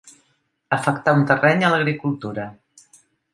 Afectar 0.77 1.13
un 1.17 1.21
terreny 1.33 1.67
a 1.67 1.69
l'agricultura. 1.75 2.47